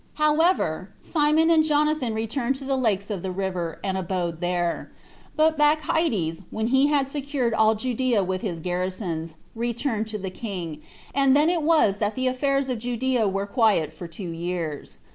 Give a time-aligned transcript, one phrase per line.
[0.17, 0.25] 5.
[0.35, 4.91] However, Simon and Jonathan returned to the lakes of the river, and abode there.
[5.35, 10.81] But Bacchides, when he had secured all Judea with his garrisons, returned to the king;
[11.13, 14.97] and then it was that the affairs of Judea were quiet for two years.